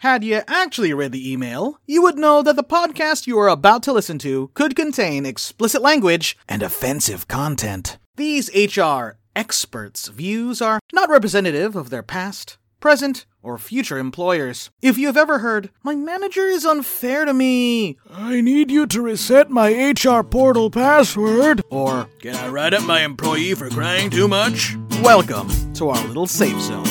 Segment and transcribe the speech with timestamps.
[0.00, 3.82] Had you actually read the email, you would know that the podcast you are about
[3.82, 7.98] to listen to could contain explicit language and offensive content.
[8.14, 14.70] These HR experts' views are not representative of their past, present, or future employers.
[14.80, 19.02] If you have ever heard, my manager is unfair to me, I need you to
[19.02, 21.62] reset my HR portal password.
[21.70, 24.76] or Can I write up my employee for crying too much?
[25.02, 26.86] welcome to our little safe zone.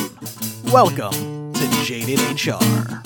[0.73, 3.01] Welcome Jaded HR.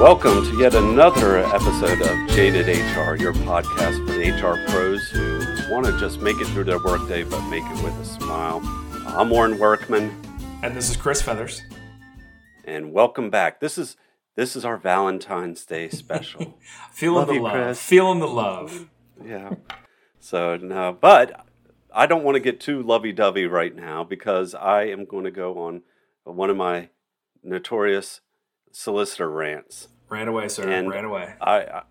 [0.00, 5.39] Welcome to yet another episode of Jaded HR, your podcast for the HR pros who
[5.70, 8.60] want to just make it through their workday but make it with a smile.
[9.06, 10.10] I'm Warren Workman,
[10.62, 11.62] And this is Chris Feathers.
[12.64, 13.60] and welcome back.
[13.60, 13.96] This is
[14.36, 16.56] this is our Valentine's Day special.
[16.92, 17.52] Feeling Love the you, love.
[17.52, 17.82] Chris.
[17.82, 18.88] Feeling the love.
[19.24, 19.54] yeah.
[20.18, 21.46] So no, but
[21.92, 25.58] I don't want to get too lovey-dovey right now because I am going to go
[25.58, 25.82] on
[26.24, 26.90] one of my
[27.42, 28.20] notorious
[28.70, 29.88] solicitor rants.
[30.08, 30.68] Ran away, sir.
[30.68, 31.34] And Ran away.
[31.40, 31.82] I, I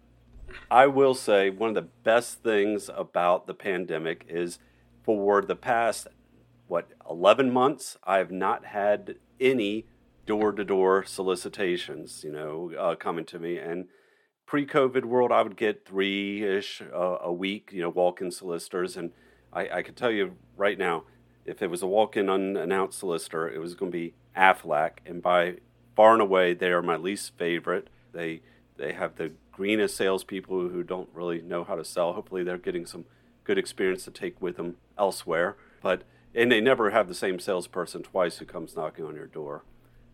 [0.72, 4.60] I will say one of the best things about the pandemic is
[5.04, 6.08] for the past
[6.68, 9.86] what 11 months I've not had any
[10.28, 13.58] door-to-door solicitations, you know, uh, coming to me.
[13.58, 13.88] And
[14.46, 18.96] pre-COVID world I would get 3ish uh, a week, you know, walk-in solicitors.
[18.96, 19.12] And
[19.52, 21.06] I, I can tell you right now
[21.46, 25.00] if it was a walk-in unannounced solicitor, it was going to be Aflac.
[25.06, 25.56] And by
[25.96, 27.90] far and away they are my least favorite.
[28.14, 28.42] They
[28.78, 32.14] they have the greenest salespeople who don't really know how to sell.
[32.14, 33.04] Hopefully, they're getting some
[33.44, 35.58] good experience to take with them elsewhere.
[35.82, 39.66] But and they never have the same salesperson twice who comes knocking on your door.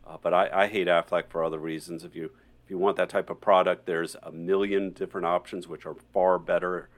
[0.08, 2.04] Uh, but I, I hate Aflac for other reasons.
[2.04, 2.32] If you
[2.64, 6.40] if you want that type of product, there's a million different options which are far
[6.40, 6.90] better.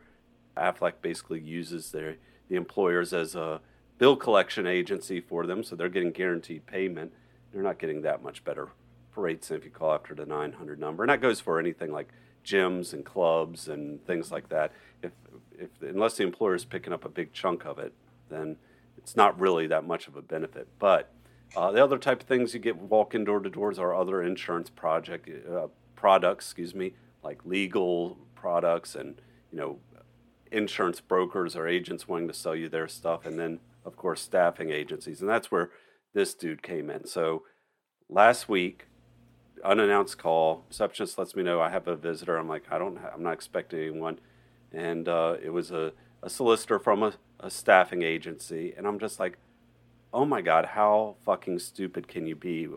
[0.55, 2.15] Aflac basically uses their
[2.47, 3.59] the employers as a
[3.97, 7.11] bill collection agency for them, so they're getting guaranteed payment.
[7.51, 8.69] They're not getting that much better
[9.17, 12.07] rates if you call after the 900 number, and that goes for anything like
[12.47, 14.71] gyms and clubs and things like that.
[15.03, 15.11] If,
[15.59, 17.93] if unless the employer is picking up a big chunk of it,
[18.29, 18.55] then
[18.97, 20.67] it's not really that much of a benefit.
[20.79, 21.11] But
[21.55, 24.69] uh, the other type of things you get walk-in door to doors are other insurance
[24.69, 26.93] project uh, products, excuse me,
[27.23, 29.21] like legal products and
[29.51, 29.79] you know
[30.51, 34.71] insurance brokers or agents wanting to sell you their stuff, and then of course staffing
[34.71, 35.69] agencies, and that's where
[36.13, 37.05] this dude came in.
[37.05, 37.43] So
[38.09, 38.86] last week
[39.63, 40.63] unannounced call.
[40.69, 42.37] Receptionist lets me know I have a visitor.
[42.37, 44.19] I'm like, I don't, ha- I'm not expecting anyone,
[44.71, 49.19] and uh, it was a, a solicitor from a, a staffing agency, and I'm just
[49.19, 49.37] like,
[50.13, 52.67] oh my god, how fucking stupid can you be?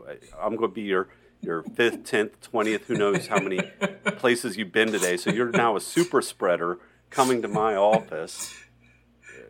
[0.40, 1.08] I'm going to be your
[1.42, 3.60] your fifth, tenth, twentieth, who knows how many
[4.18, 5.16] places you've been today.
[5.16, 8.54] So you're now a super spreader coming to my office,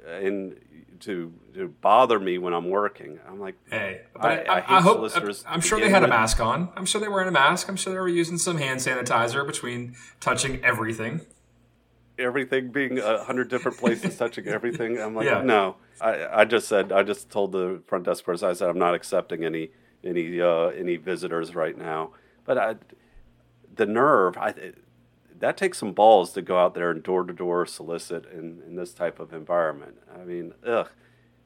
[0.09, 0.57] and
[1.01, 3.19] to to bother me when I'm working.
[3.27, 5.11] I'm like, Hey, but I- I, I I, hope.
[5.47, 6.71] I'm sure they had a mask on.
[6.77, 7.69] I'm sure they were wearing a mask.
[7.69, 11.23] I'm sure they were using some hand sanitizer between touching everything.
[12.19, 14.99] everything being a hundred different places touching everything.
[15.01, 15.43] I'm like, Yeah.
[15.43, 15.77] no.
[16.01, 18.95] I, I just said I just told the front desk person I said I'm not
[18.95, 19.71] accepting any
[20.05, 22.13] any uh, any visitors right now.
[22.45, 22.75] But I,
[23.75, 24.53] the nerve, I
[25.41, 28.77] that takes some balls to go out there and door to door solicit in, in
[28.77, 29.97] this type of environment.
[30.15, 30.89] I mean, ugh.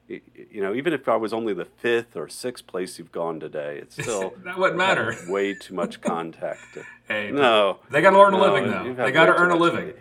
[0.07, 3.79] You know, even if I was only the fifth or sixth place you've gone today,
[3.81, 5.15] it's still That wouldn't matter.
[5.27, 6.77] way too much contact.
[7.07, 9.03] Hey, no, they got to earn a No, living though.
[9.03, 9.93] They got to earn a living.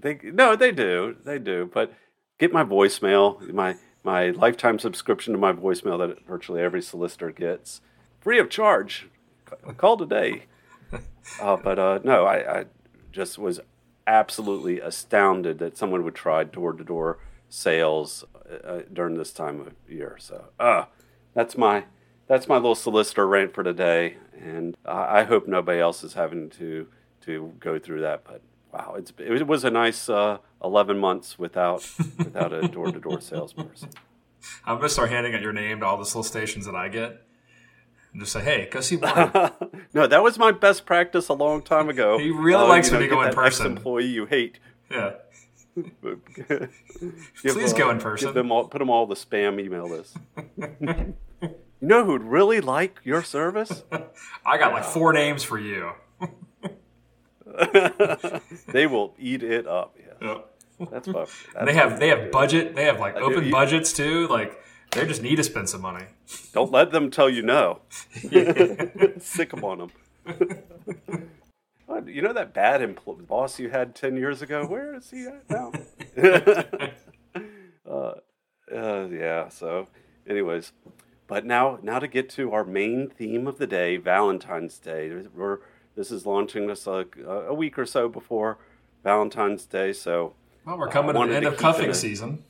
[0.00, 1.68] They no, they do, they do.
[1.74, 1.92] But
[2.38, 3.74] get my voicemail, my
[4.04, 7.80] my lifetime subscription to my voicemail that virtually every solicitor gets,
[8.20, 9.08] free of charge.
[9.76, 10.44] Call today.
[11.40, 12.64] uh, but uh, no, I, I
[13.12, 13.60] just was
[14.06, 17.18] absolutely astounded that someone would try door to door
[17.48, 18.24] sales
[18.64, 20.16] uh, during this time of year.
[20.18, 20.86] So, uh,
[21.34, 21.84] that's my
[22.26, 26.50] that's my little solicitor rant for today, and I, I hope nobody else is having
[26.50, 26.88] to
[27.22, 28.24] to go through that.
[28.24, 28.42] But
[28.72, 31.88] wow, it's it was a nice uh, eleven months without
[32.18, 33.90] without a door to door salesperson.
[34.64, 37.22] I'm gonna start handing out your name to all the solicitations that I get,
[38.12, 39.30] and just say, "Hey, go see Warren."
[39.94, 42.18] no, that was my best practice a long time ago.
[42.22, 43.66] He really uh, likes when you go in person.
[43.72, 44.58] Ex-employee you hate.
[44.90, 45.12] yeah.
[45.74, 48.28] Give, Please go uh, in person.
[48.28, 50.16] Give them all, put them all the spam email list.
[50.60, 51.14] you
[51.80, 53.82] know who'd really like your service?
[54.44, 55.92] I got like four names for you.
[58.68, 59.96] they will eat it up.
[59.98, 60.90] Yeah, Yep.
[60.90, 61.06] that's.
[61.08, 62.74] That's They have they have budget.
[62.74, 64.28] They have like open You- budgets too.
[64.28, 64.58] Like
[64.94, 66.04] They just need to spend some money.
[66.52, 67.80] Don't let them tell you no.
[69.18, 69.90] Sick them on them.
[72.06, 74.66] You know that bad empl- boss you had 10 years ago?
[74.66, 75.72] Where is he at now?
[77.90, 78.12] uh,
[78.74, 79.88] uh, yeah, so,
[80.28, 80.72] anyways.
[81.26, 85.10] But now, now to get to our main theme of the day, Valentine's Day.
[85.34, 85.60] We're,
[85.96, 88.58] this is launching us a, a week or so before
[89.02, 90.34] Valentine's Day, so
[90.66, 92.44] Well, we're coming to the end to of cuffing season.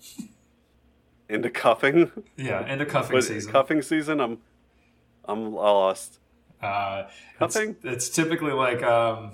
[1.29, 2.11] Into cuffing.
[2.37, 3.53] Yeah, into cuffing But season.
[3.53, 4.39] Cuffing season, I'm,
[5.25, 6.19] I'm lost.
[6.61, 7.05] Uh,
[7.41, 7.77] it's, Cuffing?
[7.83, 9.33] it's typically like um,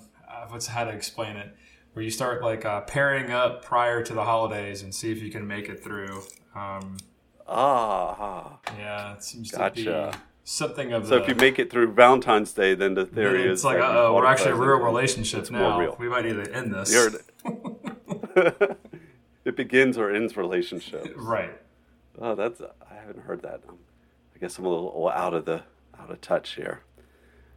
[0.48, 1.54] what's how to explain it,
[1.92, 5.30] where you start like uh, pairing up prior to the holidays and see if you
[5.30, 6.22] can make it through.
[6.54, 6.96] Um,
[7.50, 10.10] Ah, yeah, it seems to be
[10.44, 11.22] something of so the.
[11.22, 14.14] if you make it through Valentine's Day, then the theory it's is like, uh oh,
[14.14, 15.80] we're actually a real relationship It's more now.
[15.80, 15.96] real.
[15.98, 16.90] We might need to end this.
[19.44, 21.10] It begins or ends relationship.
[21.16, 21.50] Right.
[22.20, 23.62] Oh, that's I haven't heard that.
[24.34, 25.62] I guess I'm a little out of the
[25.98, 26.82] out of touch here.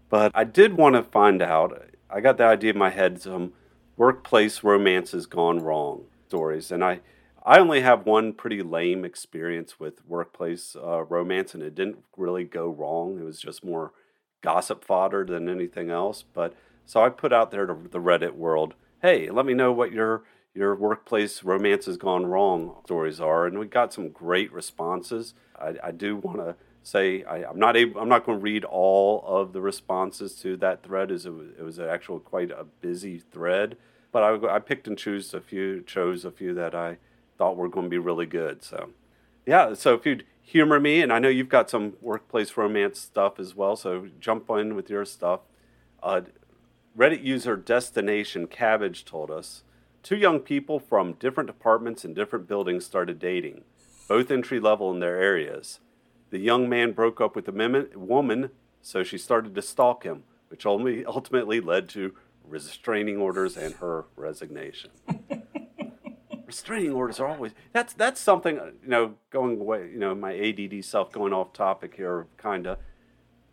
[0.09, 1.89] But I did want to find out.
[2.09, 3.53] I got the idea in my head some
[3.97, 7.01] workplace romances gone wrong stories, and I
[7.43, 12.43] I only have one pretty lame experience with workplace uh, romance, and it didn't really
[12.43, 13.19] go wrong.
[13.19, 13.93] It was just more
[14.41, 16.23] gossip fodder than anything else.
[16.23, 16.53] But
[16.85, 20.23] so I put out there to the Reddit world, hey, let me know what your
[20.53, 25.33] your workplace romance has gone wrong stories are, and we got some great responses.
[25.59, 28.65] I, I do want to say I, I'm not able, I'm not going to read
[28.65, 32.65] all of the responses to that thread, as it was, it was actual quite a
[32.81, 33.77] busy thread.
[34.11, 36.97] But I, I picked and chose a few, chose a few that I
[37.37, 38.61] thought were going to be really good.
[38.61, 38.89] So
[39.45, 43.39] yeah, so if you'd humor me, and I know you've got some workplace romance stuff
[43.39, 45.41] as well, so jump in with your stuff.
[46.03, 46.21] Uh,
[46.97, 49.63] Reddit user Destination Cabbage told us
[50.03, 53.63] two young people from different departments and different buildings started dating,
[54.07, 55.79] both entry level in their areas.
[56.29, 58.51] The young man broke up with the woman,
[58.81, 62.13] so she started to stalk him, which only ultimately led to
[62.47, 64.89] restraining orders and her resignation
[66.45, 70.37] restraining orders are always that's that's something uh, you know going away you know my
[70.37, 72.77] ADD self going off topic here kind of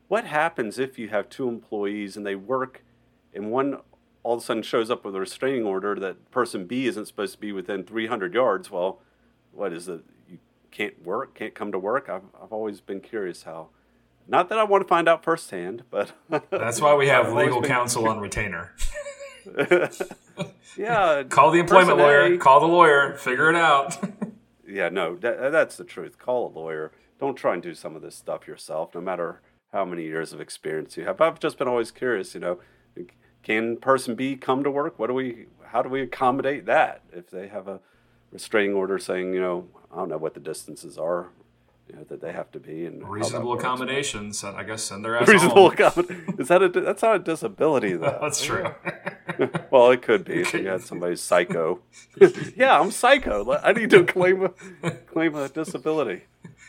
[0.08, 2.82] what happens if you have two employees and they work
[3.32, 3.78] and one
[4.28, 7.32] all of a sudden shows up with a restraining order that person B isn't supposed
[7.32, 9.00] to be within 300 yards well
[9.52, 10.36] what is it you
[10.70, 13.68] can't work can't come to work I've, I've always been curious how
[14.28, 16.12] not that I want to find out firsthand but
[16.50, 18.74] That's why we have legal counsel on retainer.
[20.76, 22.34] yeah Call the employment lawyer.
[22.34, 23.14] A- Call the lawyer.
[23.14, 23.96] Figure it out.
[24.66, 26.18] Yeah, no, that, that's the truth.
[26.18, 26.92] Call a lawyer.
[27.18, 29.40] Don't try and do some of this stuff yourself, no matter
[29.72, 31.22] how many years of experience you have.
[31.22, 32.58] I've just been always curious, you know,
[33.42, 34.98] can person B come to work?
[34.98, 37.80] What do we, how do we accommodate that if they have a
[38.30, 41.28] restraining order saying, you know, I don't know what the distances are,
[41.88, 44.44] you know, that they have to be and Reasonable accommodations.
[44.44, 46.34] I guess send their ass Reasonable accommodation.
[46.38, 46.68] Is that a?
[46.68, 48.18] That's not a disability though.
[48.20, 48.66] That's true.
[49.70, 51.80] Well, it could be if you had somebody psycho.
[52.56, 53.56] yeah, I'm psycho.
[53.62, 54.50] I need to claim
[54.82, 56.22] a claim a disability.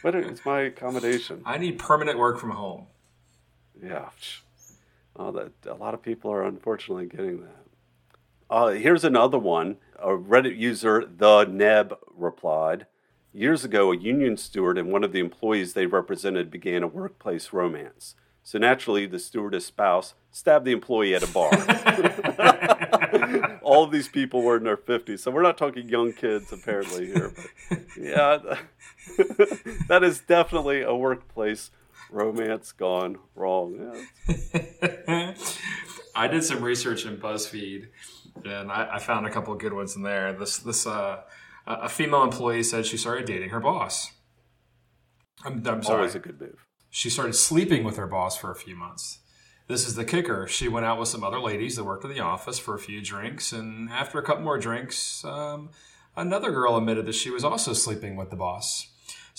[0.03, 1.41] What is my accommodation?
[1.45, 2.85] I need permanent work from home.
[3.81, 4.09] Yeah.
[5.19, 7.65] Oh, that a lot of people are unfortunately getting that.
[8.49, 9.75] Uh, here's another one.
[10.01, 12.85] A Reddit user, the Neb, replied.
[13.33, 17.51] Years ago, a union steward and one of the employees they represented began a workplace
[17.51, 18.15] romance.
[18.43, 21.51] So naturally, the stewardess spouse stabbed the employee at a bar.
[23.61, 27.07] All of these people were in their 50s, so we're not talking young kids apparently
[27.07, 27.33] here.
[27.99, 28.39] Yeah,
[29.89, 31.71] that is definitely a workplace
[32.09, 34.03] romance gone wrong.
[34.27, 35.33] Yeah,
[36.15, 37.87] I did some research in BuzzFeed,
[38.45, 40.33] and I, I found a couple of good ones in there.
[40.33, 41.21] This this uh,
[41.65, 44.11] a female employee said she started dating her boss.
[45.45, 45.99] I'm, I'm sorry.
[45.99, 46.65] always a good move.
[46.89, 49.19] She started sleeping with her boss for a few months.
[49.67, 50.47] This is the kicker.
[50.47, 53.01] She went out with some other ladies that worked in the office for a few
[53.01, 55.69] drinks, and after a couple more drinks, um,
[56.17, 58.89] another girl admitted that she was also sleeping with the boss.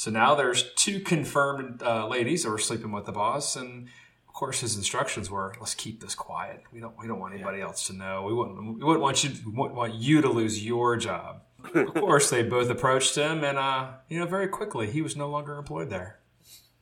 [0.01, 3.87] So now there's two confirmed uh, ladies that were sleeping with the boss, and
[4.27, 6.63] of course his instructions were, "Let's keep this quiet.
[6.73, 8.23] We don't we don't want anybody else to know.
[8.23, 11.43] We wouldn't we wouldn't want you wouldn't want you to lose your job."
[11.75, 15.29] of course, they both approached him, and uh, you know very quickly he was no
[15.29, 16.21] longer employed there.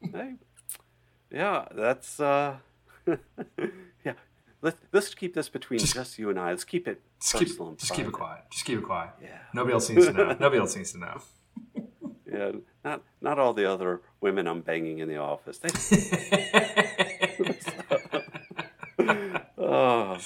[0.00, 0.34] Hey,
[1.28, 2.58] yeah, that's uh,
[3.08, 4.12] yeah.
[4.62, 6.50] Let's let's keep this between just, you and I.
[6.50, 7.74] Let's keep it Just keep, personal.
[7.74, 8.44] just keep it quiet.
[8.52, 9.10] Just keep it quiet.
[9.20, 9.38] Yeah.
[9.52, 10.36] Nobody else needs to know.
[10.38, 11.20] Nobody else needs to know.
[12.30, 12.52] Yeah,
[12.88, 15.58] not not all the other women I'm banging in the office.
[15.58, 15.68] They,
[19.58, 20.18] oh,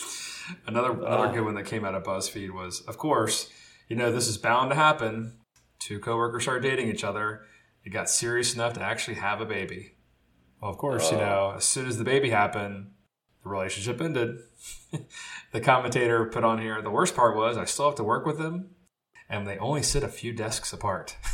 [0.66, 1.32] Another another oh.
[1.32, 3.50] good one that came out of BuzzFeed was, of course,
[3.88, 5.38] you know this is bound to happen.
[5.78, 7.42] Two coworkers start dating each other.
[7.84, 9.96] It got serious enough to actually have a baby.
[10.60, 11.20] Well, of course, you oh.
[11.20, 12.92] know, as soon as the baby happened,
[13.42, 14.38] the relationship ended.
[15.52, 18.38] the commentator put on here the worst part was I still have to work with
[18.38, 18.76] them,
[19.28, 21.16] and they only sit a few desks apart.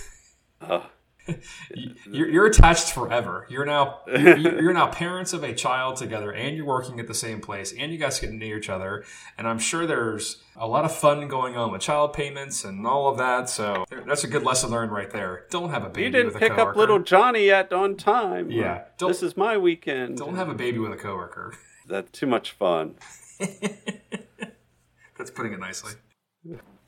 [0.61, 0.87] Oh,
[2.11, 3.47] you're, you're attached forever.
[3.49, 7.41] You're now you're now parents of a child together, and you're working at the same
[7.41, 9.05] place, and you guys get to know each other.
[9.37, 13.09] And I'm sure there's a lot of fun going on with child payments and all
[13.09, 13.49] of that.
[13.49, 15.47] So that's a good lesson learned right there.
[15.51, 16.71] Don't have a baby you didn't pick coworker.
[16.71, 18.51] up little Johnny yet on time.
[18.51, 20.19] Yeah, This is my weekend.
[20.19, 21.55] Don't have a baby with a coworker.
[21.87, 22.97] That's too much fun.
[25.17, 25.93] That's putting it nicely.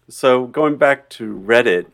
[0.08, 1.86] So going back to Reddit,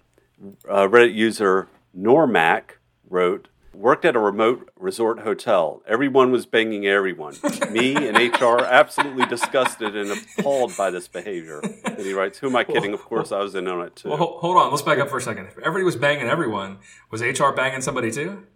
[0.69, 5.83] uh, Reddit user Normac wrote, "Worked at a remote resort hotel.
[5.87, 7.37] Everyone was banging everyone.
[7.71, 12.57] Me and HR absolutely disgusted and appalled by this behavior." And he writes, "Who am
[12.57, 12.93] I kidding?
[12.93, 14.71] Of course, I was in on it too." Well, hold on.
[14.71, 15.47] Let's back up for a second.
[15.47, 16.79] If everybody was banging everyone,
[17.11, 18.47] was HR banging somebody too?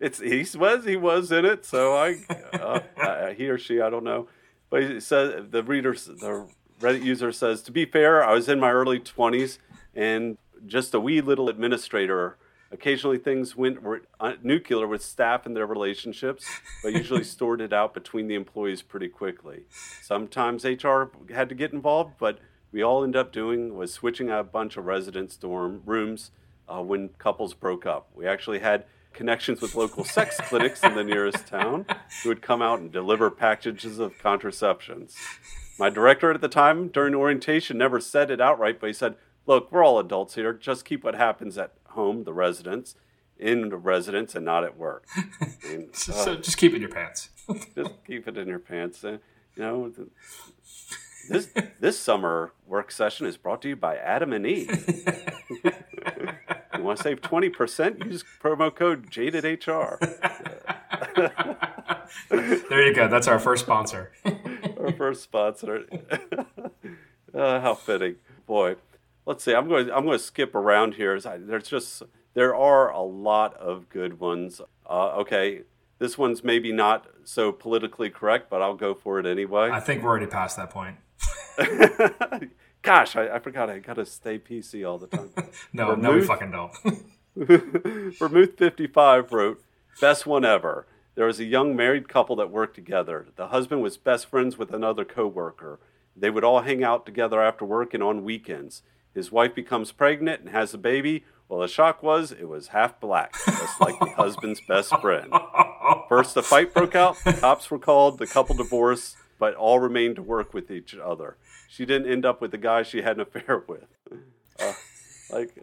[0.00, 2.16] It's he was he was in it, so I
[2.52, 4.28] uh, uh, he or she I don't know,
[4.70, 6.48] but he says the reader the
[6.80, 9.58] Reddit user says to be fair, I was in my early twenties
[9.94, 12.36] and just a wee little administrator.
[12.74, 16.44] Occasionally things went were uh, nuclear with staff and their relationships,
[16.82, 19.62] but usually stored it out between the employees pretty quickly.
[20.02, 22.40] Sometimes HR had to get involved, but
[22.72, 26.32] we all ended up doing was switching out a bunch of residence dorm rooms
[26.68, 28.08] uh, when couples broke up.
[28.12, 31.86] We actually had connections with local sex clinics in the nearest town
[32.24, 35.14] who would come out and deliver packages of contraceptions.
[35.78, 39.14] My director at the time during orientation never said it outright, but he said,
[39.46, 40.52] Look, we're all adults here.
[40.52, 42.94] Just keep what happens at home, the residence,
[43.38, 45.06] in the residence, and not at work.
[45.92, 47.30] So, uh, just keep it in your pants.
[47.74, 49.02] just keep it in your pants.
[49.04, 49.18] Uh,
[49.56, 50.08] you know, th-
[51.28, 51.48] this
[51.80, 54.68] this summer work session is brought to you by Adam and Eve.
[56.76, 58.04] you want to save twenty percent?
[58.04, 59.98] Use promo code JadedHR.
[62.68, 63.08] There you go.
[63.08, 64.12] That's our first sponsor.
[64.78, 65.86] Our first sponsor.
[67.34, 68.76] uh, how fitting, boy.
[69.26, 69.54] Let's see.
[69.54, 69.90] I'm going.
[69.90, 71.18] I'm going to skip around here.
[71.18, 72.02] There's just
[72.34, 74.60] there are a lot of good ones.
[74.88, 75.62] Uh, okay,
[75.98, 79.70] this one's maybe not so politically correct, but I'll go for it anyway.
[79.70, 80.96] I think we're already past that point.
[82.82, 85.30] Gosh, I, I forgot I got to stay PC all the time.
[85.72, 86.72] No, no, we fucking don't.
[87.38, 89.64] Vermouth55 wrote,
[90.00, 90.86] Best one ever.
[91.14, 93.26] There was a young married couple that worked together.
[93.36, 95.80] The husband was best friends with another coworker.
[96.16, 98.82] They would all hang out together after work and on weekends.
[99.14, 101.24] His wife becomes pregnant and has a baby.
[101.48, 105.32] Well, the shock was it was half black, just like the husband's best friend.
[106.08, 107.16] First, a fight broke out.
[107.24, 108.18] The cops were called.
[108.18, 111.36] The couple divorced, but all remained to work with each other.
[111.68, 113.84] She didn't end up with the guy she had an affair with.
[114.58, 114.72] Uh,
[115.30, 115.56] like,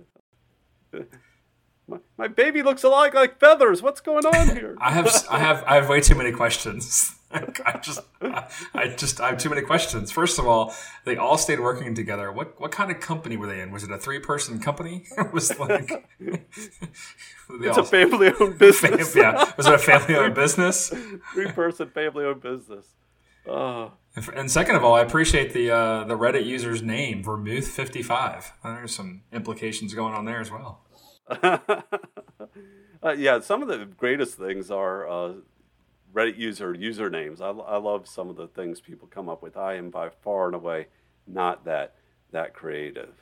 [1.88, 3.82] my, my baby looks a lot like feathers.
[3.82, 4.76] What's going on here?
[4.80, 7.16] I have, I have, I have way too many questions.
[7.66, 10.12] I just, I, I just, I have too many questions.
[10.12, 10.74] First of all,
[11.06, 12.32] they all stayed working together.
[12.32, 13.72] What, what kind of company were they in?
[13.72, 15.06] Was it a three-person company?
[15.18, 19.16] it was like, It's all- a family-owned business.
[19.16, 19.52] yeah.
[19.58, 20.94] Was it a family-owned business?
[21.34, 22.88] Three-person family-owned business.
[23.48, 28.52] Oh, And And second of all, I appreciate the uh, the Reddit user's name, Vermouth55.
[28.64, 30.82] There's some implications going on there as well.
[33.04, 33.40] uh, yeah.
[33.40, 35.34] Some of the greatest things are uh,
[36.14, 37.42] Reddit user usernames.
[37.42, 39.56] I, I love some of the things people come up with.
[39.56, 40.88] I am by far and away
[41.28, 41.96] not that
[42.32, 43.14] that creative.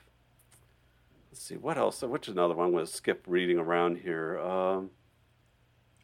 [1.31, 2.01] Let's see what else.
[2.01, 2.67] Which is another one?
[2.67, 4.39] I'm going to skip reading around here.
[4.39, 4.89] Um,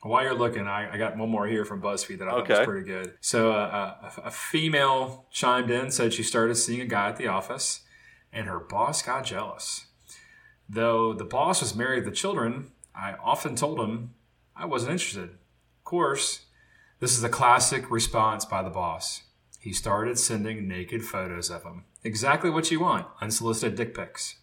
[0.01, 2.59] While you're looking, I, I got one more here from BuzzFeed that I thought Okay.
[2.59, 3.13] was pretty good.
[3.21, 7.27] So uh, a, a female chimed in, said she started seeing a guy at the
[7.27, 7.81] office,
[8.31, 9.87] and her boss got jealous.
[10.69, 14.13] Though the boss was married with children, I often told him
[14.55, 15.29] I wasn't interested.
[15.29, 16.45] Of course,
[16.99, 19.23] this is a classic response by the boss.
[19.59, 21.85] He started sending naked photos of him.
[22.03, 24.35] Exactly what you want unsolicited dick pics.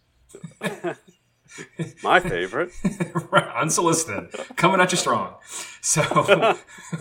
[2.02, 2.72] my favorite.
[3.30, 5.36] Right, unsolicited, coming at you strong.
[5.80, 6.56] So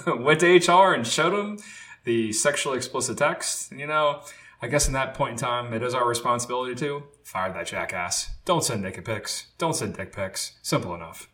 [0.18, 1.58] went to HR and showed them
[2.06, 3.72] the sexually explicit text.
[3.72, 4.22] And, you know,
[4.62, 8.30] I guess in that point in time, it is our responsibility to fire that jackass.
[8.46, 9.48] Don't send naked pics.
[9.58, 10.54] Don't send dick pics.
[10.62, 11.28] Simple enough.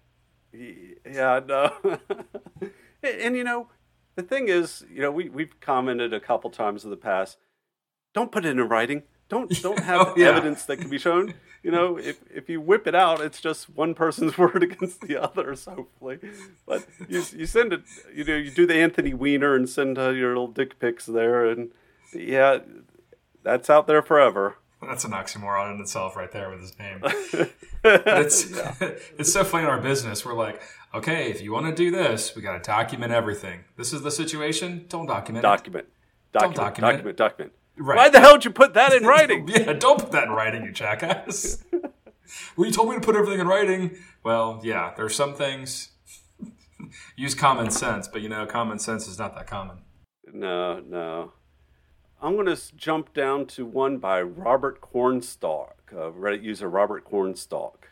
[0.51, 1.73] Yeah, no.
[1.83, 2.71] and,
[3.03, 3.67] and, you know,
[4.17, 7.37] the thing is, you know, we we've commented a couple times in the past.
[8.13, 9.03] Don't put it in writing.
[9.29, 10.27] Don't don't have Oh, yeah.
[10.27, 11.33] evidence that can be shown.
[11.63, 15.17] You know, if if you whip it out, it's just one person's word against the
[15.21, 15.65] others.
[15.65, 16.19] Hopefully,
[16.65, 17.83] but you you send it.
[18.13, 21.45] You know, you do the Anthony Weiner and send uh, your little dick pics there,
[21.45, 21.69] and
[22.13, 22.59] yeah,
[23.43, 24.57] that's out there forever.
[24.81, 26.99] That's an oxymoron in itself, right there with his name.
[27.83, 28.51] it's
[29.17, 30.23] it's so funny in our business.
[30.25, 30.61] We're like,
[30.93, 33.63] okay, if you want to do this, we got to document everything.
[33.75, 34.85] This is the situation.
[34.89, 35.47] Don't document it.
[35.47, 35.87] Document.
[36.33, 36.55] Document.
[36.55, 36.93] document.
[36.93, 37.17] Document.
[37.17, 37.51] Document.
[37.77, 37.97] Right.
[37.97, 39.47] Why the hell did you put that in writing?
[39.47, 41.63] Yeah, don't put that in writing, you jackass.
[41.71, 43.97] well, you told me to put everything in writing.
[44.23, 45.89] Well, yeah, there's some things.
[47.15, 49.77] Use common sense, but you know, common sense is not that common.
[50.33, 51.33] No, no.
[52.21, 57.86] I'm going to jump down to one by Robert Cornstalk, uh, Reddit user Robert Cornstalk.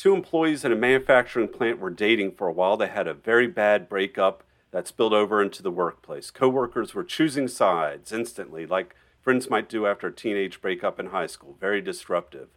[0.00, 2.78] Two employees in a manufacturing plant were dating for a while.
[2.78, 6.30] They had a very bad breakup that spilled over into the workplace.
[6.30, 11.26] Coworkers were choosing sides instantly, like friends might do after a teenage breakup in high
[11.26, 11.58] school.
[11.60, 12.48] Very disruptive.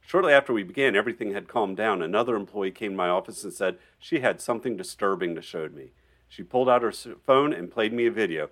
[0.00, 2.02] Shortly after we began, everything had calmed down.
[2.02, 5.90] Another employee came to my office and said she had something disturbing to show me.
[6.28, 8.48] She pulled out her phone and played me a video.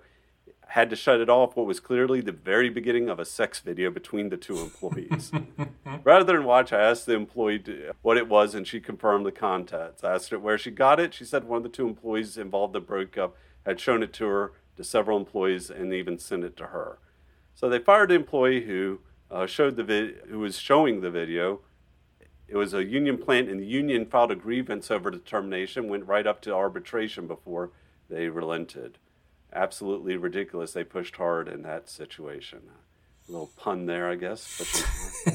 [0.67, 3.91] Had to shut it off what was clearly the very beginning of a sex video
[3.91, 5.31] between the two employees.
[6.03, 7.61] Rather than watch, I asked the employee
[8.01, 10.03] what it was, and she confirmed the contents.
[10.03, 11.13] I asked her where she got it.
[11.13, 14.25] She said one of the two employees involved in the breakup had shown it to
[14.27, 16.99] her, to several employees, and even sent it to her.
[17.53, 21.61] So they fired the employee who uh, showed the vid- who was showing the video.
[22.47, 25.89] It was a union plant, and the union filed a grievance over the termination.
[25.89, 27.71] Went right up to arbitration before
[28.09, 28.97] they relented.
[29.53, 30.73] Absolutely ridiculous.
[30.73, 32.59] They pushed hard in that situation.
[33.27, 34.59] A little pun there, I guess.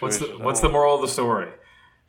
[0.00, 1.48] What's the, what's the moral of the story?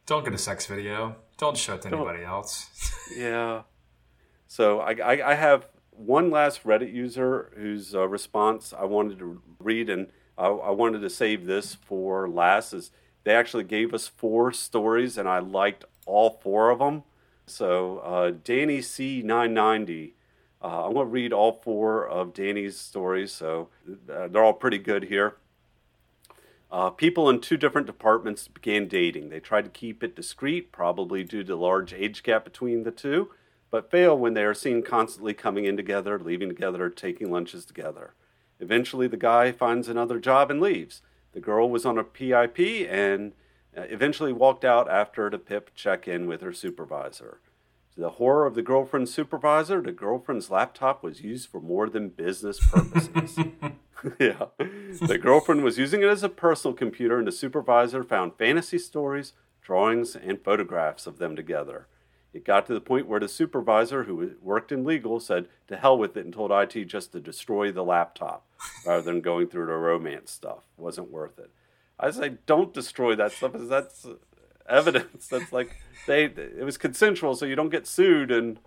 [0.05, 1.15] Don't get a sex video.
[1.37, 2.69] Don't show it to anybody else.
[3.15, 3.63] Yeah.
[4.47, 9.41] So I, I, I have one last Reddit user whose uh, response I wanted to
[9.59, 10.07] read, and
[10.37, 12.73] I, I wanted to save this for last.
[12.73, 12.91] Is
[13.23, 17.03] they actually gave us four stories, and I liked all four of them.
[17.45, 20.11] So uh, Danny C990.
[20.61, 23.31] Uh, I'm going to read all four of Danny's stories.
[23.33, 23.69] So
[24.11, 25.35] uh, they're all pretty good here.
[26.71, 29.29] Uh, people in two different departments began dating.
[29.29, 32.91] They tried to keep it discreet, probably due to the large age gap between the
[32.91, 33.29] two,
[33.69, 38.15] but fail when they are seen constantly coming in together, leaving together, taking lunches together.
[38.59, 41.03] Eventually, the guy finds another job and leaves.
[41.33, 43.33] The girl was on a PIP and
[43.75, 47.39] Uh, eventually walked out after the PIP check in with her supervisor.
[47.95, 52.09] To the horror of the girlfriend's supervisor, the girlfriend's laptop was used for more than
[52.09, 53.37] business purposes.
[54.19, 54.45] yeah.
[54.57, 59.33] The girlfriend was using it as a personal computer, and the supervisor found fantasy stories,
[59.61, 61.87] drawings, and photographs of them together.
[62.33, 65.97] It got to the point where the supervisor, who worked in legal, said to hell
[65.97, 68.45] with it and told IT just to destroy the laptop
[68.85, 70.63] rather than going through the romance stuff.
[70.75, 71.51] Wasn't worth it.
[71.99, 74.05] I say, don't destroy that stuff, because that's
[74.67, 75.27] evidence.
[75.27, 75.77] That's like
[76.07, 78.59] they it was consensual, so you don't get sued in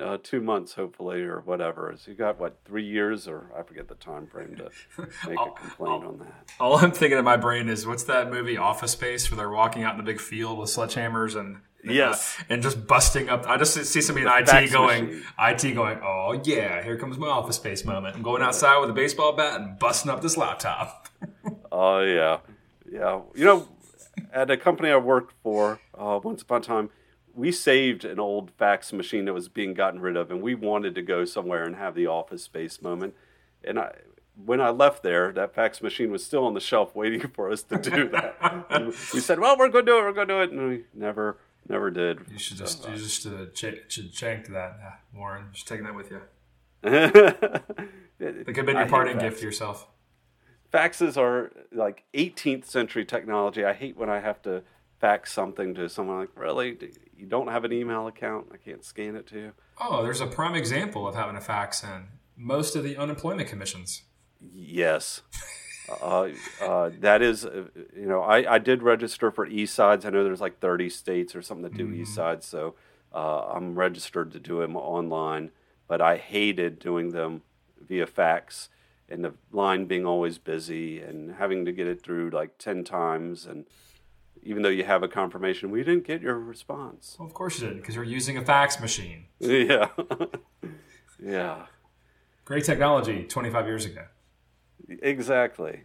[0.00, 1.94] uh, two months, hopefully, or whatever.
[1.98, 4.70] So you got what three years, or I forget the time frame to
[5.28, 6.50] make a complaint on that.
[6.60, 9.84] All I'm thinking in my brain is what's that movie Office Space where they're walking
[9.84, 11.58] out in the big field with sledgehammers and
[11.88, 12.36] Yes.
[12.40, 13.48] uh, and just busting up.
[13.48, 15.24] I just see somebody in IT fax going, machine.
[15.38, 18.16] IT going, oh yeah, here comes my Office Space moment.
[18.16, 21.08] I'm going outside with a baseball bat and busting up this laptop.
[21.72, 22.38] Oh yeah,
[22.96, 23.20] yeah.
[23.34, 23.68] You know,
[24.32, 26.90] at a company I worked for uh, once upon a time,
[27.34, 30.94] we saved an old fax machine that was being gotten rid of, and we wanted
[30.94, 33.14] to go somewhere and have the office space moment.
[33.62, 33.92] And I,
[34.42, 37.62] when I left there, that fax machine was still on the shelf waiting for us
[37.64, 38.94] to do that.
[39.12, 40.02] We said, "Well, we're going to do it.
[40.02, 41.36] We're going to do it," and we never,
[41.68, 42.20] never did.
[42.30, 45.48] You should just you just uh, ch- should chank that, uh, Warren.
[45.52, 46.22] Just taking that with you.
[48.18, 49.86] It could have been your parting gift to yourself.
[50.72, 53.64] Faxes are like 18th century technology.
[53.64, 54.62] I hate when I have to
[55.00, 56.76] fax something to someone like, really?
[57.16, 58.48] You don't have an email account?
[58.52, 59.52] I can't scan it to you.
[59.80, 64.02] Oh, there's a prime example of having a fax in most of the unemployment commissions.
[64.40, 65.22] Yes.
[66.02, 66.28] uh,
[66.62, 70.04] uh, that is, uh, you know, I, I did register for E-Sides.
[70.04, 72.74] I know there's like 30 states or something that do E-Sides, so
[73.14, 75.50] uh, I'm registered to do them online.
[75.88, 77.42] But I hated doing them
[77.80, 78.68] via fax
[79.08, 83.46] and the line being always busy and having to get it through like 10 times.
[83.46, 83.66] And
[84.42, 87.16] even though you have a confirmation, we didn't get your response.
[87.18, 89.26] Well, of course you didn't because you're using a fax machine.
[89.38, 89.88] yeah.
[91.22, 91.66] yeah.
[92.44, 94.04] Great technology 25 years ago.
[94.88, 95.84] Exactly.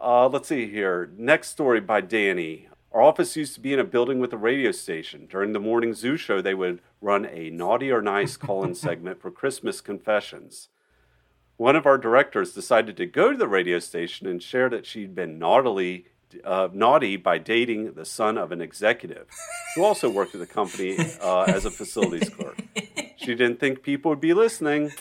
[0.00, 1.10] Uh, let's see here.
[1.16, 2.68] Next story by Danny.
[2.92, 5.26] Our office used to be in a building with a radio station.
[5.26, 9.20] During the morning zoo show, they would run a naughty or nice call in segment
[9.20, 10.68] for Christmas confessions.
[11.58, 15.14] One of our directors decided to go to the radio station and share that she'd
[15.14, 16.06] been naughtily
[16.44, 19.26] uh, naughty by dating the son of an executive
[19.74, 22.58] who also worked at the company uh, as a facilities clerk.
[23.16, 24.92] She didn't think people would be listening,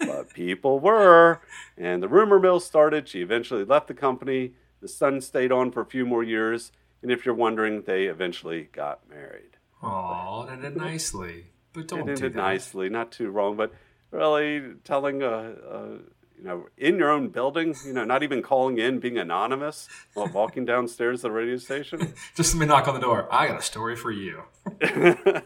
[0.00, 1.40] but People were.
[1.76, 3.08] And the rumor mill started.
[3.08, 4.52] She eventually left the company.
[4.80, 6.72] The son stayed on for a few more years.
[7.02, 9.56] And if you're wondering, they eventually got married.
[9.82, 11.46] Oh, it ended nicely.
[11.72, 12.34] But don't It do that.
[12.36, 13.72] nicely, not too wrong, but
[14.10, 15.82] really telling a, a
[16.38, 20.28] you know in your own building, you know, not even calling in, being anonymous while
[20.28, 22.14] walking downstairs to the radio station.
[22.34, 23.28] Just let me knock on the door.
[23.30, 24.42] I got a story for you.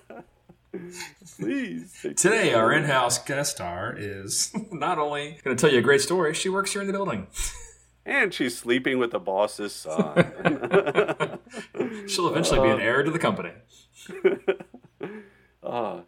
[1.37, 2.07] Please.
[2.17, 6.01] Today, our in house guest star is not only going to tell you a great
[6.01, 7.27] story, she works here in the building.
[8.07, 11.39] And she's sleeping with the boss's son.
[12.09, 13.53] She'll eventually be an heir to the company.
[15.63, 16.01] uh,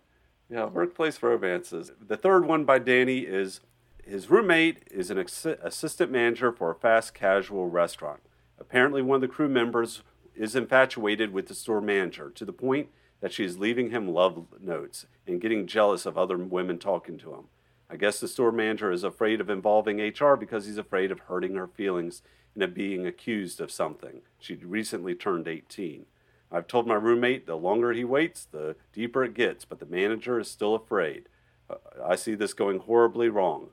[0.53, 1.93] yeah, workplace romances.
[1.99, 3.61] The third one by Danny is
[4.05, 8.21] his roommate is an ex- assistant manager for a fast casual restaurant.
[8.59, 10.03] Apparently, one of the crew members
[10.37, 12.89] is infatuated with the store manager to the point
[13.21, 17.33] that she is leaving him love notes and getting jealous of other women talking to
[17.33, 17.45] him.
[17.89, 21.55] I guess the store manager is afraid of involving HR because he's afraid of hurting
[21.55, 22.21] her feelings
[22.55, 24.21] and of being accused of something.
[24.39, 26.05] She recently turned 18.
[26.53, 30.39] I've told my roommate the longer he waits, the deeper it gets, but the manager
[30.39, 31.29] is still afraid.
[31.71, 33.71] Uh, I see this going horribly wrong.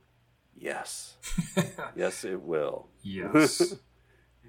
[0.56, 1.18] Yes.
[1.96, 2.88] yes, it will.
[3.04, 3.76] Yes.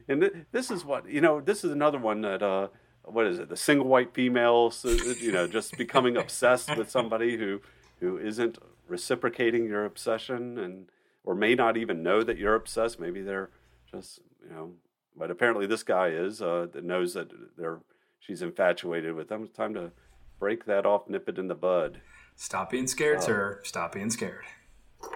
[0.08, 2.66] And th- this is what, you know, this is another one that, uh,
[3.04, 7.60] what is it, the single white female, you know, just becoming obsessed with somebody who,
[8.00, 10.88] who isn't reciprocating your obsession and,
[11.22, 12.98] or may not even know that you're obsessed.
[12.98, 13.50] Maybe they're
[13.88, 14.72] just, you know,
[15.16, 17.78] but apparently this guy is, uh, that knows that they're,
[18.20, 19.44] she's infatuated with them.
[19.44, 19.90] It's time to
[20.38, 22.00] break that off, nip it in the bud.
[22.36, 23.60] Stop being scared, sir.
[23.64, 24.44] Stop being scared.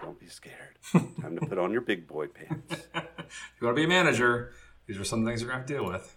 [0.03, 0.79] Don't be scared.
[0.93, 2.87] time to put on your big boy pants.
[2.95, 2.95] If
[3.61, 4.53] you want to be a manager,
[4.87, 6.17] these are some things you're going to have to deal with.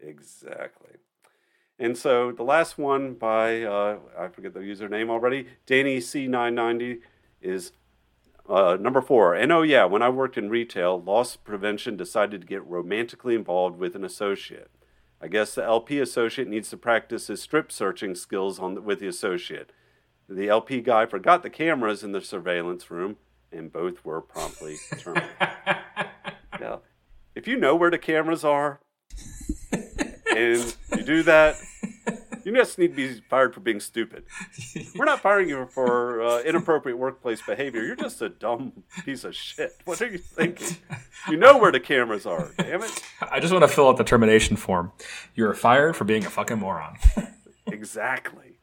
[0.00, 0.96] Exactly.
[1.78, 7.00] And so the last one by, uh, I forget the username already, Danny C990
[7.40, 7.72] is
[8.48, 9.34] uh, number four.
[9.34, 13.78] And oh, yeah, when I worked in retail, loss prevention decided to get romantically involved
[13.78, 14.70] with an associate.
[15.20, 19.00] I guess the LP associate needs to practice his strip searching skills on the, with
[19.00, 19.72] the associate.
[20.28, 23.16] The LP guy forgot the cameras in the surveillance room,
[23.50, 25.34] and both were promptly terminated.
[26.60, 26.82] now,
[27.34, 28.80] if you know where the cameras are,
[29.72, 31.56] and you do that,
[32.48, 34.24] you just need to be fired for being stupid.
[34.96, 37.84] We're not firing you for uh, inappropriate workplace behavior.
[37.84, 39.72] You're just a dumb piece of shit.
[39.84, 40.78] What are you thinking?
[41.28, 42.50] You know where the cameras are.
[42.56, 43.02] Damn it!
[43.30, 44.92] I just want to fill out the termination form.
[45.34, 46.96] You're fired for being a fucking moron.
[47.66, 48.57] Exactly.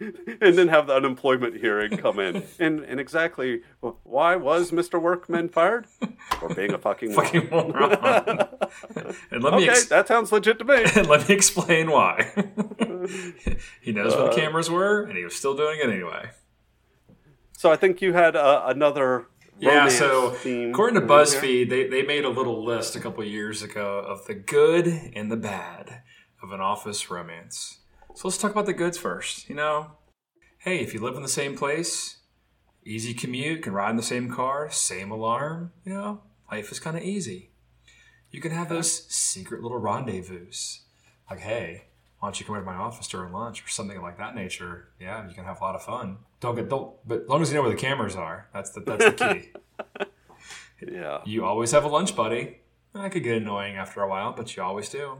[0.40, 2.42] And then have the unemployment hearing come in.
[2.58, 3.62] And, and exactly
[4.02, 5.00] why was Mr.
[5.00, 5.86] Workman fired?
[6.40, 8.48] For being a fucking fucking moron.
[9.30, 10.82] and let me Okay, ex- that sounds legit to me.
[10.96, 12.32] and let me explain why.
[13.80, 16.30] he knows Uh, where the cameras were, and he was still doing it anyway.
[17.56, 19.26] So I think you had uh, another
[19.58, 21.06] Yeah, so theme according to.
[21.06, 25.30] BuzzFeed, they, they made a little list a couple years ago of the good and
[25.30, 26.02] the bad
[26.42, 27.78] of an office romance.
[28.14, 29.48] So let's talk about the goods first.
[29.48, 29.92] You know,
[30.58, 32.18] hey, if you live in the same place,
[32.84, 36.96] easy commute, can ride in the same car, same alarm, you know, life is kind
[36.96, 37.50] of easy.
[38.30, 40.46] You can have those secret little rendezvous.
[41.28, 41.84] Like, hey,
[42.18, 44.88] why don't you come over to my office during lunch or something like that nature?
[45.00, 46.18] Yeah, you can have a lot of fun.
[46.40, 48.80] Don't get don't, but as long as you know where the cameras are, that's the
[48.80, 50.04] that's the key.
[50.90, 51.20] Yeah.
[51.24, 52.58] You always have a lunch buddy.
[52.92, 55.18] That could get annoying after a while, but you always do.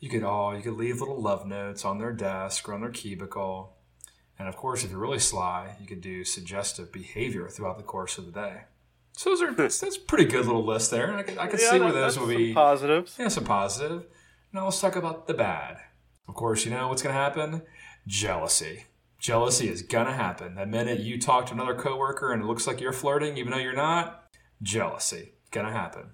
[0.00, 2.90] You could all you could leave little love notes on their desk or on their
[2.90, 3.74] cubicle.
[4.38, 8.18] And of course, if you're really sly, you could do suggestive behavior throughout the course
[8.18, 8.62] of the day.
[9.16, 11.12] So those are that's, that's a pretty good little list there.
[11.16, 13.16] I could, I could Yeah, see where those would be positives.
[13.18, 14.06] yeah, some positive.
[14.52, 15.78] Now let's talk about the bad.
[16.28, 17.62] Of course, you know what's going to happen?
[18.06, 18.84] Jealousy.
[19.18, 20.54] Jealousy is going to happen.
[20.54, 23.58] The minute you talk to another coworker and it looks like you're flirting, even though
[23.58, 24.24] you're not,
[24.62, 25.32] jealousy.
[25.50, 26.10] Going to happen.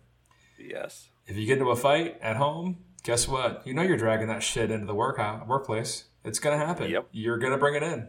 [0.58, 1.08] Yes.
[1.26, 3.62] If you get into a fight at home, guess what?
[3.64, 6.04] You know you're dragging that shit into the work uh, workplace.
[6.24, 6.90] It's to happen.
[6.90, 7.08] Yep.
[7.12, 8.08] You're to bring it in.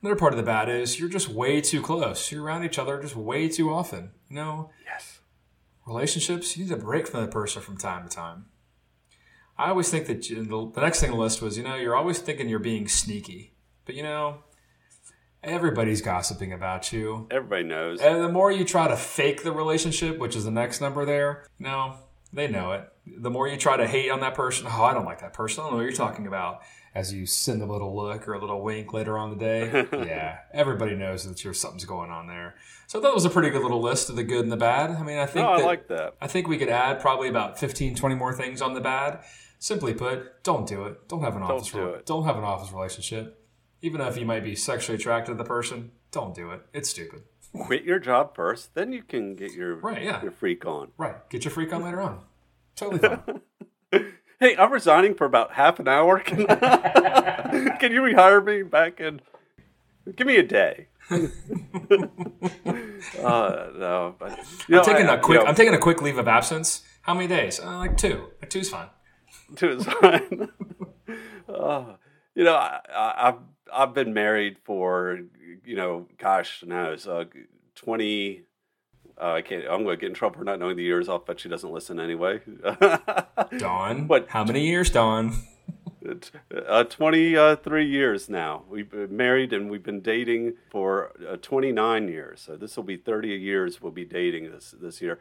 [0.00, 2.32] Another part of the bad is you're just way too close.
[2.32, 4.12] You're around each other just way too often.
[4.28, 5.20] You know, Yes.
[5.86, 8.46] relationships, you need a break from the person from time to time.
[9.58, 11.74] I always think that you- the, the next thing on the list was, you know,
[11.76, 13.54] you're always thinking you're being sneaky.
[13.84, 14.38] But, you know,
[15.42, 17.26] everybody's gossiping about you.
[17.30, 18.00] Everybody knows.
[18.00, 21.46] And the more you try to fake the relationship, which is the next number there,
[21.58, 21.96] you know,
[22.32, 22.88] they know it.
[23.06, 25.60] The more you try to hate on that person, oh, I don't like that person.
[25.60, 26.62] I don't know what you're talking about.
[26.94, 29.86] As you send them a little look or a little wink later on the day,
[29.92, 32.54] yeah, everybody knows that there's something's going on there.
[32.86, 34.90] So that was a pretty good little list of the good and the bad.
[34.90, 36.14] I mean, I think No, I like that.
[36.20, 39.20] I think we could add probably about 15, 20 more things on the bad.
[39.58, 41.08] Simply put, don't do it.
[41.08, 41.70] Don't have an office.
[41.70, 42.04] do it.
[42.04, 43.38] Don't have an office relationship.
[43.80, 46.60] Even if you might be sexually attracted to the person, don't do it.
[46.74, 47.22] It's stupid.
[47.54, 50.22] Quit your job first, then you can get your Right, yeah.
[50.22, 50.88] your freak on.
[50.96, 51.28] Right.
[51.30, 52.20] Get your freak on later on.
[52.76, 53.40] Totally fine.
[54.40, 56.18] Hey, I'm resigning for about half an hour.
[56.24, 59.20] Can, can you rehire me back in?
[60.16, 60.88] Give me a day.
[61.10, 61.18] uh,
[63.76, 64.32] no, but
[64.68, 65.38] I'm taking I- a quick.
[65.38, 66.82] You know, I'm taking a quick leave of absence.
[67.02, 67.60] How many days?
[67.60, 68.30] Uh, like two.
[68.40, 68.88] Like two's fine.
[69.54, 70.48] Two is fine.
[71.48, 71.84] uh,
[72.34, 73.34] you know, I, I, I've
[73.72, 75.20] I've been married for
[75.64, 77.24] you know, gosh, now it's uh,
[77.74, 78.42] twenty.
[79.20, 79.64] Uh, I can't.
[79.64, 81.70] I'm going to get in trouble for not knowing the years off, but she doesn't
[81.70, 82.40] listen anyway.
[83.58, 84.08] Dawn.
[84.08, 84.28] What?
[84.30, 85.34] How many years, Dawn?
[86.66, 88.64] uh, 23 years now.
[88.68, 92.40] We've been married and we've been dating for uh, 29 years.
[92.40, 95.18] So this will be 30 years we'll be dating this this year.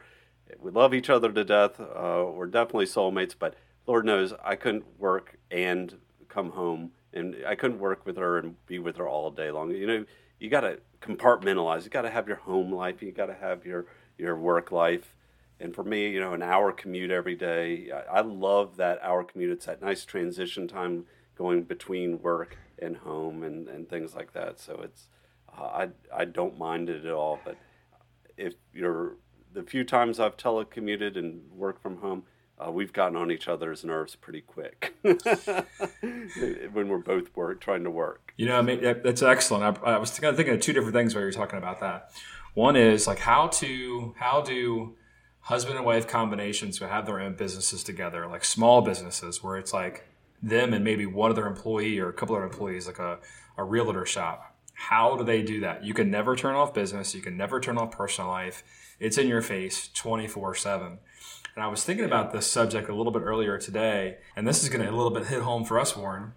[0.59, 1.79] We love each other to death.
[1.79, 3.55] Uh, we're definitely soulmates, but
[3.87, 8.55] Lord knows I couldn't work and come home and I couldn't work with her and
[8.65, 9.71] be with her all day long.
[9.71, 10.05] You know,
[10.39, 11.83] you got to compartmentalize.
[11.83, 13.01] You got to have your home life.
[13.01, 13.85] You got to have your
[14.17, 15.15] your work life.
[15.59, 19.23] And for me, you know, an hour commute every day, I, I love that hour
[19.23, 19.51] commute.
[19.51, 21.05] It's that nice transition time
[21.37, 24.59] going between work and home and, and things like that.
[24.59, 25.07] So it's,
[25.55, 27.39] uh, I, I don't mind it at all.
[27.45, 27.57] But
[28.37, 29.17] if you're,
[29.53, 32.23] the few times I've telecommuted and worked from home,
[32.65, 37.91] uh, we've gotten on each other's nerves pretty quick when we're both work trying to
[37.91, 38.33] work.
[38.37, 39.79] You know, I mean, that's excellent.
[39.83, 41.79] I, I was kind of thinking of two different things while you were talking about
[41.79, 42.11] that.
[42.53, 44.95] One is like how to how do
[45.41, 49.73] husband and wife combinations who have their own businesses together, like small businesses, where it's
[49.73, 50.07] like
[50.41, 53.19] them and maybe one other employee or a couple of employees, like a,
[53.57, 54.55] a realtor shop.
[54.73, 55.83] How do they do that?
[55.83, 57.13] You can never turn off business.
[57.13, 58.63] You can never turn off personal life.
[58.99, 60.99] It's in your face 24 7.
[61.55, 64.69] And I was thinking about this subject a little bit earlier today, and this is
[64.69, 66.33] going to a little bit hit home for us, Warren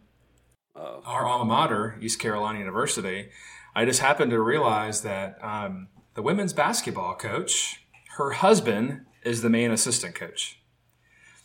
[1.05, 3.29] our alma mater, East Carolina University,
[3.75, 7.85] I just happened to realize that um, the women's basketball coach,
[8.17, 10.61] her husband, is the main assistant coach.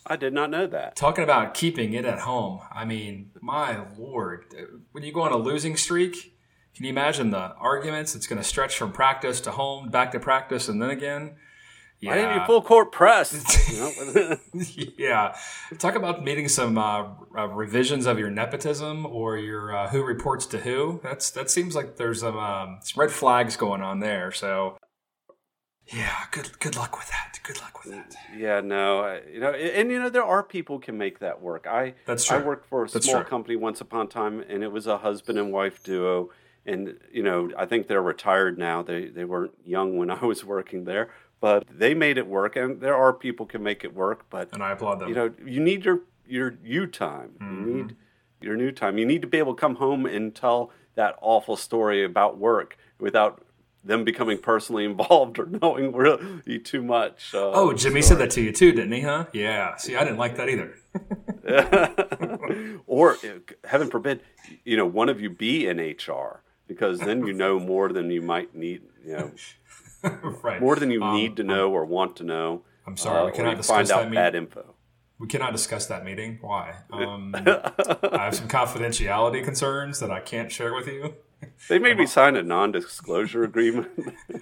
[0.06, 0.96] I did not know that.
[0.96, 2.62] Talking about keeping it at home.
[2.72, 4.46] I mean, my lord,
[4.92, 6.36] when you go on a losing streak,
[6.76, 8.16] can you imagine the arguments?
[8.16, 11.36] It's going to stretch from practice to home, back to practice, and then again.
[12.02, 13.34] Why didn't you full court press?
[14.98, 15.36] Yeah.
[15.78, 17.08] Talk about meeting some uh,
[17.38, 21.00] uh, revisions of your nepotism or your uh, who reports to who.
[21.04, 24.32] That's that seems like there's some, um, some red flags going on there.
[24.32, 24.78] So,
[25.88, 27.40] yeah, good good luck with that.
[27.44, 28.16] Good luck with that.
[28.36, 31.20] Yeah, no, I- you know, and, and, you know, there are people who can make
[31.20, 31.66] that work.
[31.68, 32.38] I That's true.
[32.38, 33.30] I worked for a That's small true.
[33.30, 36.30] company once upon a time, and it was a husband and wife duo.
[36.66, 38.84] And you know, I think they're retired now.
[38.84, 41.10] They they weren't young when I was working there,
[41.40, 42.56] but they made it work.
[42.56, 45.10] And there are people can make it work, but And I applaud them.
[45.10, 47.32] you know, you need your your you time.
[47.40, 47.68] Mm-hmm.
[47.68, 47.96] You need
[48.42, 48.98] your new time.
[48.98, 52.78] You need to be able to come home and tell that awful story about work
[53.00, 53.44] without
[53.84, 57.34] them becoming personally involved or knowing really too much.
[57.34, 59.02] Uh, oh, Jimmy said that to you too, didn't he?
[59.02, 59.26] Huh?
[59.34, 59.76] Yeah.
[59.78, 60.76] See, I didn't like that either.
[62.88, 63.18] or
[63.64, 64.22] heaven forbid,
[64.66, 68.22] you know, one of you be in HR because then you know more than you
[68.22, 68.82] might need.
[69.06, 69.32] You know,
[70.44, 70.62] right.
[70.62, 72.64] more than you Um, need to know or want to know.
[72.88, 74.76] I'm sorry, we cannot discuss find that out meet- bad info.
[75.20, 76.38] We cannot discuss that meeting.
[76.40, 76.76] Why?
[76.94, 81.14] Um, I have some confidentiality concerns that I can't share with you.
[81.68, 83.90] They made me sign a non-disclosure agreement.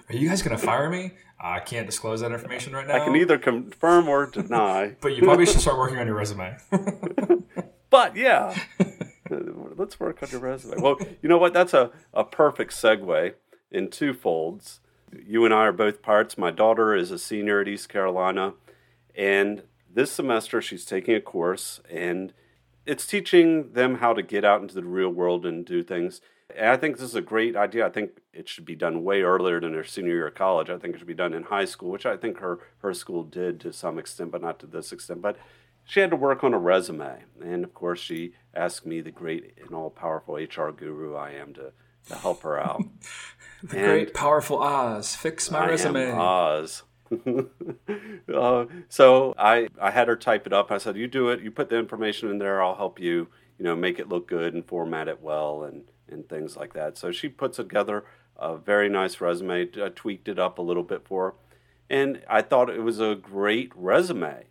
[0.08, 1.12] Are you guys going to fire me?
[1.40, 2.94] I can't disclose that information right now.
[2.94, 4.94] I can either confirm or deny.
[5.00, 6.56] But you probably should start working on your resume.
[7.90, 8.56] But yeah,
[9.76, 10.80] let's work on your resume.
[10.80, 11.52] Well, you know what?
[11.54, 13.34] That's a, a perfect segue
[13.70, 14.80] in two folds.
[15.24, 16.38] You and I are both parts.
[16.38, 18.54] My daughter is a senior at East Carolina,
[19.14, 22.32] and this semester she's taking a course, and
[22.86, 26.20] it's teaching them how to get out into the real world and do things.
[26.56, 27.86] And I think this is a great idea.
[27.86, 30.70] I think it should be done way earlier than their senior year of college.
[30.70, 33.22] I think it should be done in high school, which I think her, her school
[33.22, 35.20] did to some extent, but not to this extent.
[35.20, 35.36] But
[35.84, 37.24] she had to work on a resume.
[37.42, 41.52] And of course, she asked me, the great and all powerful HR guru I am,
[41.54, 41.72] to,
[42.08, 42.82] to help her out.
[43.62, 45.14] The great, powerful Oz.
[45.16, 45.96] Fix my I resume.
[45.96, 46.82] am Oz.
[48.34, 50.70] uh, so I, I had her type it up.
[50.70, 51.40] I said, "You do it.
[51.40, 52.62] You put the information in there.
[52.62, 53.28] I'll help you.
[53.58, 56.96] You know, make it look good and format it well and and things like that."
[56.96, 58.04] So she puts together
[58.36, 59.68] a very nice resume.
[59.82, 61.34] I tweaked it up a little bit for her,
[61.90, 64.44] and I thought it was a great resume.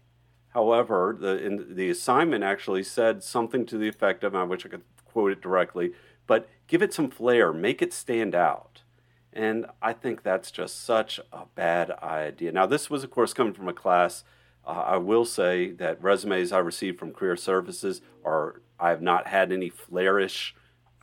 [0.49, 4.69] However, the in, the assignment actually said something to the effect of, I wish I
[4.69, 5.93] could quote it directly,
[6.25, 8.81] but give it some flair, make it stand out.
[9.37, 12.51] And I think that's just such a bad idea.
[12.51, 14.23] Now, this was, of course, coming from a class.
[14.65, 19.27] Uh, I will say that resumes I received from career services are, I have not
[19.27, 20.53] had any flairish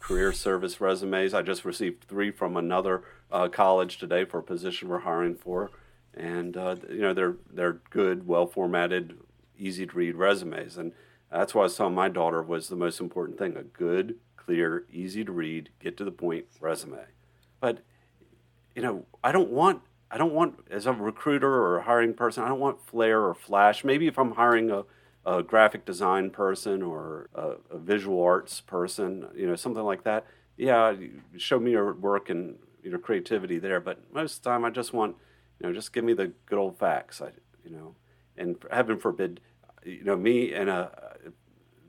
[0.01, 1.33] career service resumes.
[1.33, 5.71] I just received three from another uh, college today for a position we're hiring for,
[6.13, 9.17] and uh, you know they're they're good, well formatted,
[9.57, 10.93] easy to read resumes, and
[11.33, 15.25] that's why I was my daughter was the most important thing: a good, clear, easy
[15.25, 17.07] to read, get to the point resume.
[17.61, 17.79] But
[18.75, 22.45] you know, I don't want I don't want as a recruiter or a hiring person,
[22.45, 23.85] I don't want flair or flash.
[23.85, 24.85] Maybe if I'm hiring a
[25.27, 30.27] a graphic design person or a, a, visual arts person, you know, something like that.
[30.57, 30.95] Yeah,
[31.39, 33.81] show me your work and your creativity there.
[33.81, 35.17] But most of the time, I just want,
[35.59, 37.23] you know, just give me the good old facts.
[37.23, 37.31] I,
[37.65, 37.95] you know,
[38.37, 39.41] and heaven forbid,
[39.83, 40.91] you know, me and a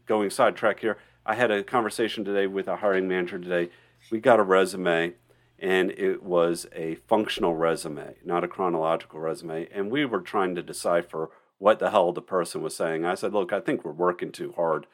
[0.06, 0.98] going sidetrack here.
[1.26, 3.70] I had a conversation today with a hiring manager today.
[4.12, 5.14] We got a resume,
[5.60, 10.64] and it was a functional resume, not a chronological resume, and we were trying to
[10.64, 13.06] decipher what the hell the person was saying.
[13.06, 14.88] I said, look, I think we're working too hard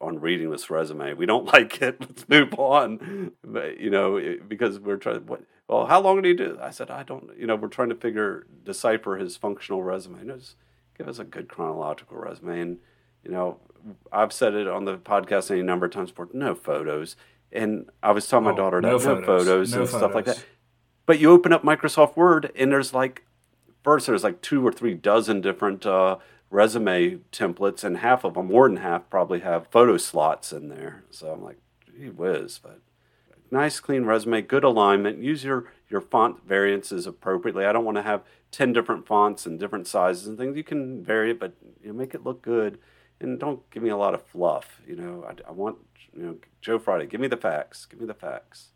[0.00, 1.14] on reading this resume.
[1.14, 2.00] We don't like it.
[2.00, 3.32] Let's move on.
[3.42, 5.26] But, you know, because we're trying.
[5.26, 5.42] What?
[5.68, 6.58] Well, how long did he do?
[6.60, 7.30] I said, I don't.
[7.38, 10.22] You know, we're trying to figure decipher his functional resume.
[10.22, 10.56] No, just
[10.96, 12.60] give us a good chronological resume.
[12.60, 12.78] And
[13.24, 13.58] you know,
[14.12, 16.28] I've said it on the podcast any number of times before.
[16.32, 17.16] No photos.
[17.52, 20.00] And I was telling my oh, daughter, no, no photos, photos no and photos.
[20.00, 20.44] stuff like that.
[21.06, 23.24] But you open up Microsoft Word, and there's like
[23.84, 26.18] first there's like two or three dozen different uh,
[26.50, 31.04] resume templates, and half of them, more than half, probably have photo slots in there.
[31.10, 32.80] So I'm like, gee whiz, but
[33.50, 35.22] nice clean resume, good alignment.
[35.22, 37.64] Use your your font variances appropriately.
[37.64, 40.56] I don't want to have ten different fonts and different sizes and things.
[40.56, 42.78] You can vary it, but you know, make it look good,
[43.20, 44.80] and don't give me a lot of fluff.
[44.86, 45.78] You know, I, I want
[46.14, 47.06] you know Joe Friday.
[47.06, 47.86] Give me the facts.
[47.86, 48.68] Give me the facts.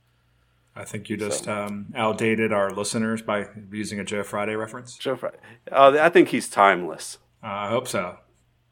[0.75, 1.53] I think you just so.
[1.67, 4.97] um, outdated our listeners by using a Joe Friday reference.
[4.97, 5.39] Joe Friday.
[5.71, 7.19] Uh, I think he's timeless.
[7.43, 8.19] Uh, I hope so.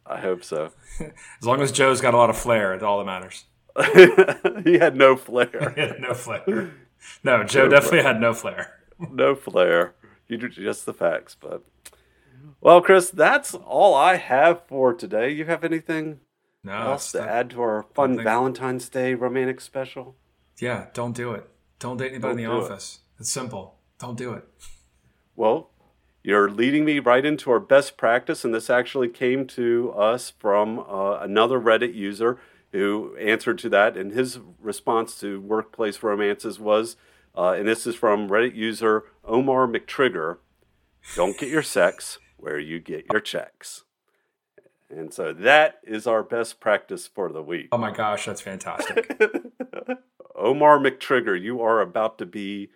[0.06, 0.72] I hope so.
[1.00, 3.44] as long as Joe's got a lot of flair, it's all that matters.
[4.64, 5.72] he had no flair.
[5.74, 6.72] he had no flair.
[7.22, 8.12] No, Joe no definitely flair.
[8.12, 8.74] had no flair.
[8.98, 9.94] no flair.
[10.28, 11.62] You just the facts, but
[12.60, 15.30] well, Chris, that's all I have for today.
[15.30, 16.20] You have anything
[16.64, 20.16] no, else to add to our fun Valentine's Day romantic special?
[20.58, 21.48] Yeah, don't do it.
[21.78, 23.00] Don't date anybody Don't in the office.
[23.16, 23.22] It.
[23.22, 23.78] It's simple.
[23.98, 24.44] Don't do it.
[25.36, 25.70] Well,
[26.22, 30.80] you're leading me right into our best practice, and this actually came to us from
[30.80, 32.38] uh, another Reddit user
[32.72, 36.96] who answered to that, and his response to workplace romances was,
[37.36, 40.38] uh, and this is from Reddit user Omar McTrigger,
[41.14, 43.84] "Don't get your sex where you get your checks."
[44.90, 47.68] And so that is our best practice for the week.
[47.72, 49.20] Oh my gosh, that's fantastic.
[50.34, 52.70] Omar McTrigger, you are about to be.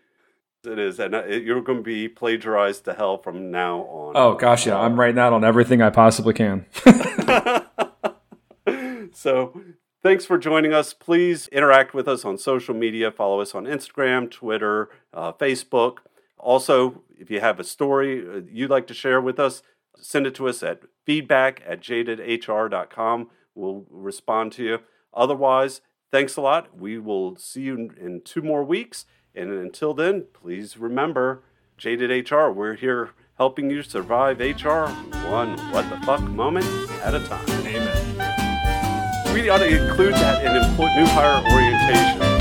[0.65, 4.13] It is, and uh, you're going to be plagiarized to hell from now on.
[4.15, 6.67] Oh gosh, yeah, I'm writing out on everything I possibly can.
[9.13, 9.61] so,
[10.03, 10.95] thanks for joining us.
[10.95, 13.11] Please interact with us on social media.
[13.11, 15.97] Follow us on Instagram, Twitter, uh, Facebook.
[16.39, 19.63] Also, if you have a story uh, you'd like to share with us,
[19.97, 23.31] send it to us at feedback at jadedhr.com.
[23.55, 24.79] We'll respond to you.
[25.15, 25.81] Otherwise,
[26.13, 26.79] Thanks a lot.
[26.79, 29.07] We will see you in two more weeks.
[29.35, 31.43] And until then, please remember
[31.79, 34.89] Jaded HR, we're here helping you survive HR
[35.31, 36.67] one what the fuck moment
[37.03, 37.49] at a time.
[37.67, 39.33] Amen.
[39.33, 42.32] We ought to include that in new hire orientation.